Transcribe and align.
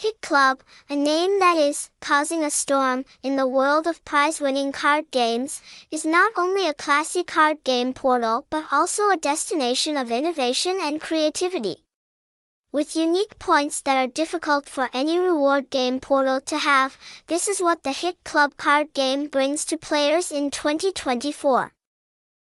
Hit 0.00 0.20
Club, 0.20 0.62
a 0.88 0.94
name 0.94 1.40
that 1.40 1.56
is 1.56 1.90
causing 2.00 2.44
a 2.44 2.52
storm 2.52 3.04
in 3.20 3.34
the 3.34 3.48
world 3.48 3.88
of 3.88 4.04
prize-winning 4.04 4.70
card 4.70 5.10
games, 5.10 5.60
is 5.90 6.04
not 6.06 6.30
only 6.36 6.68
a 6.68 6.72
classy 6.72 7.24
card 7.24 7.64
game 7.64 7.92
portal 7.92 8.46
but 8.48 8.66
also 8.70 9.10
a 9.10 9.16
destination 9.16 9.96
of 9.96 10.12
innovation 10.12 10.78
and 10.80 11.00
creativity. 11.00 11.82
With 12.70 12.94
unique 12.94 13.40
points 13.40 13.80
that 13.80 13.96
are 13.96 14.06
difficult 14.06 14.68
for 14.68 14.88
any 14.92 15.18
reward 15.18 15.68
game 15.68 15.98
portal 15.98 16.40
to 16.42 16.58
have, 16.58 16.96
this 17.26 17.48
is 17.48 17.60
what 17.60 17.82
the 17.82 17.90
Hit 17.90 18.22
Club 18.22 18.56
card 18.56 18.94
game 18.94 19.26
brings 19.26 19.64
to 19.64 19.76
players 19.76 20.30
in 20.30 20.52
2024. 20.52 21.72